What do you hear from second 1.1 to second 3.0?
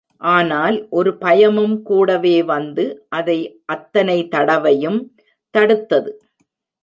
பயமும் கூடவே வந்து